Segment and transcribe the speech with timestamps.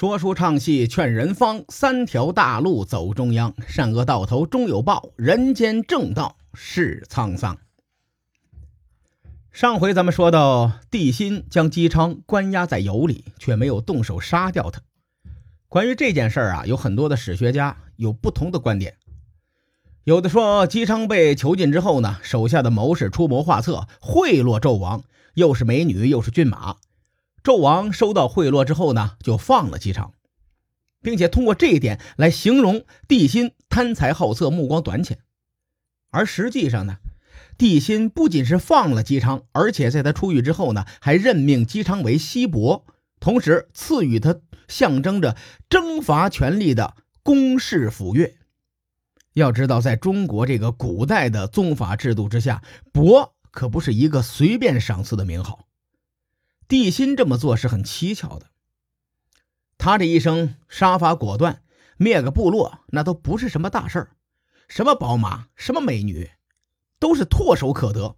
[0.00, 7.58] 说书唱戏劝人方，三条大路走中央，善恶到头终有报，人间正道是沧桑。
[9.52, 14.80] 上回咱们说到，帝辛将姬昌关押在油里，却没有动手杀掉他。
[15.68, 18.94] 关于这件事儿啊，有很多的史学家有不同的观点。
[20.04, 25.02] 有的说，姬昌被囚禁之后呢，手下的谋士出谋划策，贿赂纣王，
[25.34, 26.76] 又是美女又是骏马。
[27.42, 30.12] 纣王收到贿赂之后呢，就放了姬昌，
[31.00, 35.18] 并且通过这一点来形容帝辛贪财好色、目光短浅。
[36.10, 36.98] 而实际上呢，
[37.56, 42.84] 帝辛不仅是放了姬昌，而且在他出狱之后呢，还任命姬昌为西伯，
[43.20, 44.36] 同时赐予他
[44.68, 45.36] 象征着
[45.68, 48.34] 征伐权力的公室府钺。
[49.34, 52.62] 要知道，在中国这个古代的宗法制度之下，
[52.92, 55.66] 伯可不是一个随便赏赐的名号。
[56.70, 58.46] 帝辛这么做是很蹊跷的。
[59.76, 61.64] 他这一生杀伐果断，
[61.96, 64.10] 灭个部落那都不是什么大事儿，
[64.68, 66.30] 什么宝马，什么美女，
[67.00, 68.14] 都是唾手可得。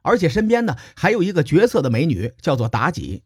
[0.00, 3.24] 而且身边呢还有一个绝色的美女，叫做妲己。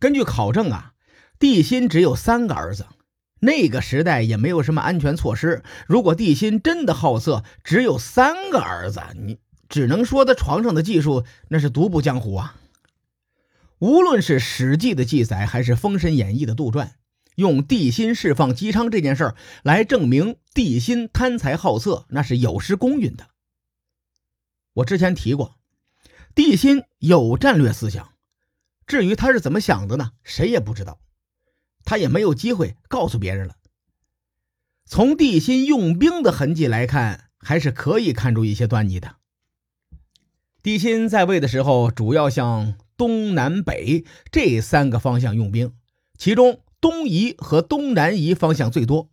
[0.00, 0.94] 根据考证啊，
[1.38, 2.88] 帝辛只有三个儿子。
[3.38, 9.38] 那个时代也没有什么安全措施，如果帝辛真的好色，只有三个儿子，你。
[9.72, 12.60] 只能说他床上的技术那是独步江湖啊！
[13.78, 16.90] 无论是《史记》的记载，还是《封神演义》的杜撰，
[17.36, 23.30] 用帝辛释放姬昌这件事儿来证明帝辛贪财好色，那是有失公允的。
[24.74, 25.56] 我之前提过，
[26.34, 28.12] 帝辛有战略思想，
[28.86, 30.12] 至于他是怎么想的呢？
[30.22, 31.00] 谁也不知道，
[31.82, 33.56] 他也没有机会告诉别人了。
[34.84, 39.16] 从帝辛用兵的痕迹来看，还是可以看出一些端倪的。
[40.62, 45.72] 帝辛在位的时候，主要向东南北这三个方向用兵，
[46.16, 49.10] 其中东夷和东南夷方向最多，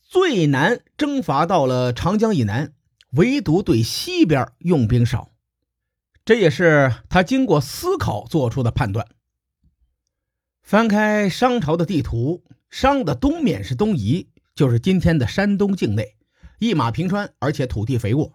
[0.00, 2.74] 最难征伐到了长江以南，
[3.10, 5.30] 唯独对西边用兵少，
[6.24, 9.08] 这也是他经过思考做出的判断。
[10.62, 16.14] 翻开商朝的地图，商的东面是东夷，就是今天的山东境内，
[16.60, 18.32] 一马平川，而且土地肥沃。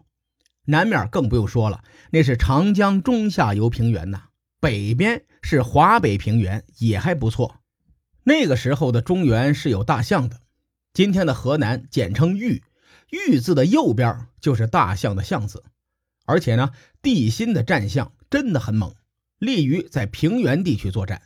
[0.69, 4.23] 南面更不用说了，那是长江中下游平原呐。
[4.59, 7.61] 北边是华北平原，也还不错。
[8.23, 10.41] 那个时候的中原是有大象的，
[10.94, 12.63] 今天的河南简称豫，
[13.11, 15.63] 豫字的右边就是大象的象字。
[16.25, 18.94] 而且呢，地心的战象真的很猛，
[19.39, 21.22] 利于在平原地区作战。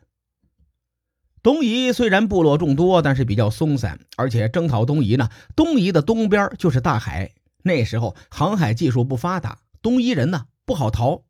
[1.41, 7.31] 东夷虽然部落众多，但是比较松散，而且征讨东夷呢，东夷的东边就是大海。
[7.63, 11.23] 那时候航海技术不发达，东夷人呢不好逃。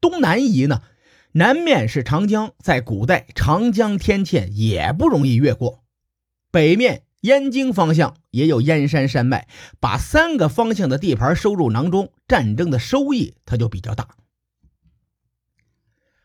[0.00, 0.82] 东南夷呢，
[1.32, 5.82] 南面是长江，在古代长江天堑也不容易越过。
[6.50, 9.48] 北面燕京方向也有燕山山脉，
[9.80, 14.16] 把三个方向的地盘收入囊中，战争的收益它就比较大。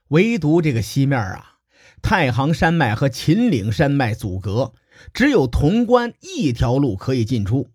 [0.09, 1.57] 唯独这个西面啊，
[2.03, 4.73] 太行山脉和秦岭山脉阻隔，
[5.13, 7.69] 只有潼关一条路可以进出。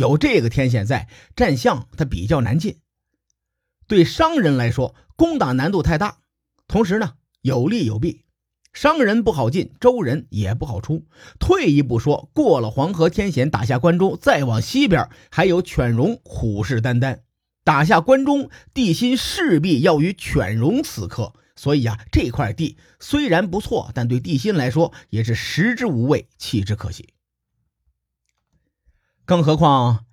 [0.00, 2.78] 有这个天险在，战象它比较难进。
[3.86, 6.20] 对商人来说，攻打难度太大。
[6.66, 8.22] 同时呢，有利有弊。
[8.72, 11.04] 商人不好进，周人也不好出。
[11.38, 17.18] 退一步说，过了黄河天险，打下关中，再往西边还有犬戎虎视眈眈。
[17.62, 21.34] 打下关中，地心势必要与犬戎死磕。
[21.56, 27.10] 所以啊，这块地虽然不错，但对地心来说也是食之无味，弃之可惜。
[29.30, 30.06] 更何况，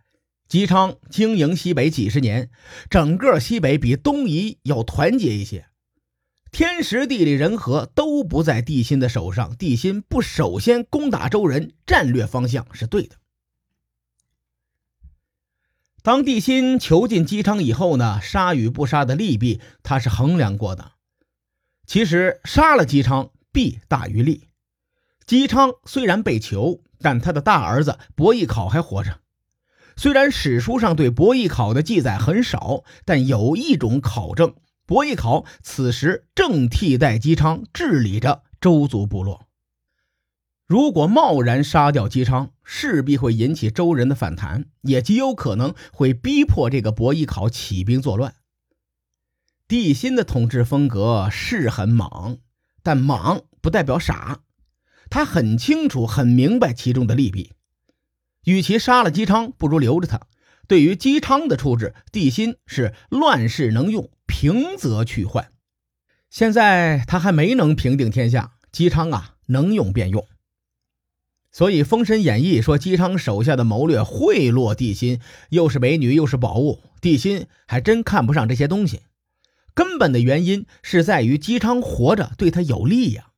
[0.48, 2.52] 姬昌经营西北几十年，
[2.88, 5.66] 整个西北比东夷要团结一些。
[6.52, 13.16] 天时地利人和都不在帝辛的手上，帝辛不首先攻打周人，战略方向是对的。
[16.04, 20.92] 当帝辛囚禁姬昌以后呢，杀与不杀的利弊，他是衡量过的。
[21.88, 24.50] 其实杀了姬昌，弊大于利。
[25.26, 26.84] 姬昌虽然被囚。
[27.00, 29.20] 但他的大儿子伯邑考还活着。
[29.96, 34.54] 虽然史书上对伯邑考的记载很少，但有一种考证：
[34.86, 39.48] 伯邑考此时正替代姬昌治理着周族部落。
[40.68, 48.36] 如果贸然杀掉姬昌，势必会引起周人的反弹，也极有可能会逼迫这个伯邑考起兵作乱。
[49.68, 52.38] 帝辛的统治风格是很莽，
[52.84, 54.42] 但莽不代表傻。
[55.10, 57.52] 他很清楚、很明白其中的利弊，
[58.46, 60.22] 与其杀了姬昌，不如留着他。
[60.68, 65.52] 对于姬昌的处置，帝辛是乱世能用，平则去换。
[66.30, 70.26] 现在他还没能平定天下，姬昌啊能用便用。
[71.54, 79.04] 所以《封神演义》说姬昌手下的谋略贿赂帝辛，又是美女又是宝物，帝辛还真看不上这些东西。
[79.74, 83.30] 根本的原因是在于姬昌活着对他有利呀。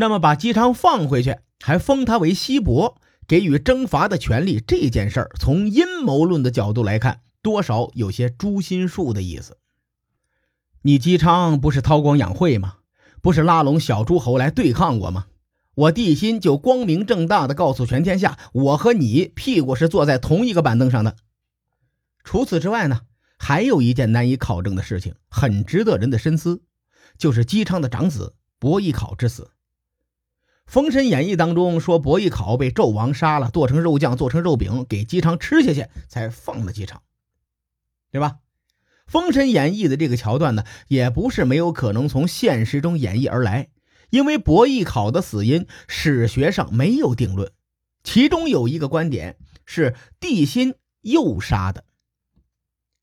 [0.00, 2.96] 那么把姬昌放回去，还封他为西伯，
[3.28, 9.58] 给予征伐的权利，这件事儿从阴谋论的角度来看，多少有些诛心术的意思。
[10.80, 12.76] 你姬昌不是韬光养晦吗？
[13.20, 15.26] 不是拉拢小诸侯来对抗我吗？
[15.74, 21.16] 我帝辛就光明正大的告诉全天下，我和你屁股是坐在同一个板凳上的。
[22.24, 23.02] 除此之外呢？
[23.36, 26.62] 还有一件难以考证的事情，很值得人的深思，
[27.18, 29.42] 就是姬昌的长子伯邑考之死。
[30.70, 37.02] 《封神演义》当中说，伯邑考被纣王杀了，剁成肉酱，做成肉饼，给姬昌吃下去，才放了姬昌，
[38.12, 38.36] 对吧？
[39.10, 43.70] 《封神演义》的这个桥段呢，也不是没有可能从现实中演绎而来，
[44.10, 47.50] 因为伯邑考的死因史学上没有定论，
[48.04, 51.82] 其中有一个观点是帝辛诱杀的。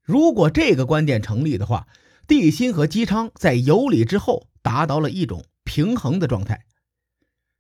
[0.02, 1.90] 如果这个观点成立的话，
[2.28, 6.64] 帝辛和姬昌在有礼之后达到了一种平衡的状态。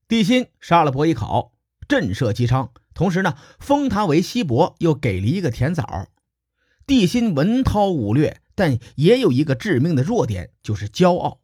[0.07, 1.51] 帝辛杀了伯邑考，
[1.87, 6.07] 震慑姬昌，同时呢封他为西伯，又给了一个甜枣。
[6.85, 11.41] 帝辛文韬武略，但也有一个致命的弱点，就是骄傲。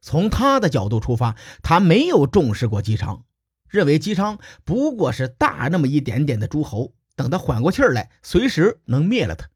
[0.00, 3.24] 从他的角度出发，他没有重视过姬昌，
[3.68, 9.48] 认为姬昌不过是大那么一点点的诸侯，等他缓过气儿来，随时能灭了他。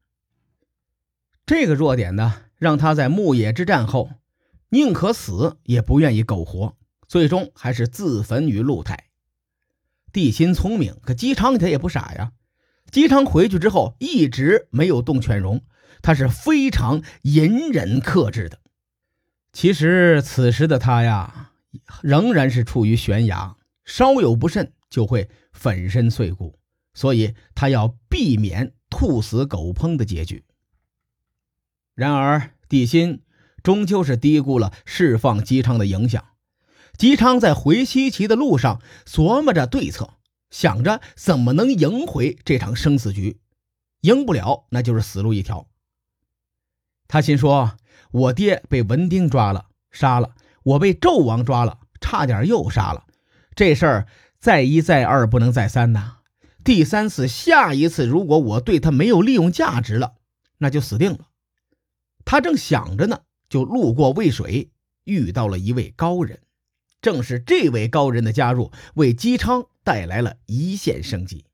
[1.45, 4.09] 这个弱点呢，让他在牧野之战后，
[4.69, 6.77] 宁可死也不愿意苟活，
[7.11, 9.09] 最终还是自焚于露台。
[10.13, 12.31] 帝辛聪明，可姬昌他也不傻呀。
[12.89, 15.59] 姬昌回去之后一直没有动犬戎，
[16.01, 18.61] 他是非常隐忍克制的。
[19.51, 21.51] 其实此时的他呀，
[22.01, 26.57] 仍然是处于悬崖，稍有不慎就会粉身碎骨，
[26.93, 30.45] 所以他要避免兔死狗烹的结局。
[31.93, 33.21] 然而，帝辛
[33.61, 36.23] 终究是低估了释放姬昌的影响。
[37.01, 40.19] 姬昌在回西岐的路上琢磨着对策，
[40.51, 43.39] 想着怎么能赢回这场生死局。
[44.01, 45.65] 赢不了，那就是死路一条。
[47.07, 47.75] 他心说
[48.13, 53.07] ：“我爹被文丁抓了，杀了；我被纣王抓了，差点又杀了。
[53.55, 54.07] 这事儿
[54.37, 56.17] 再一再二，不能再三呐。
[56.63, 60.17] 第三次，下一次，如果我对他没有利用价值了，
[60.59, 61.29] 那就死定了。”
[62.23, 64.69] 他正想着呢，就路过渭水，
[65.05, 66.39] 遇到了一位高人。
[67.01, 71.45] 正是这位高人的加入，为姬昌带来了一线生机。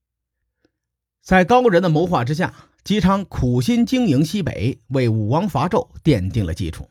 [1.22, 2.54] 在高人的谋划之下，
[2.84, 6.90] 姬昌苦心经营西北，为武王伐纣奠定了基础。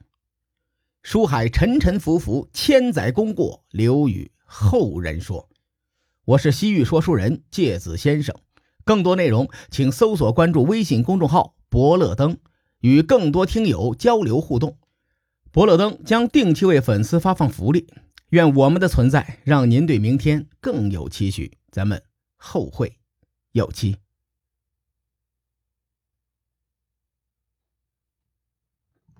[1.02, 5.48] 书海沉沉浮浮，千载功过留与后人说。
[6.24, 8.34] 我是西域说书人介子先生，
[8.84, 12.38] 更多内容请搜索关注微信公众号“伯乐灯”。
[12.80, 14.76] 与更多听友交流互动，
[15.50, 17.88] 伯乐灯将定期为粉丝发放福利。
[18.30, 21.58] 愿我们的存在让您对明天更有期许。
[21.70, 22.02] 咱们
[22.36, 22.98] 后会
[23.52, 24.05] 有期。